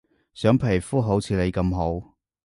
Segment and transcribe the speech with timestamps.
[0.33, 2.15] 想皮膚好似你咁好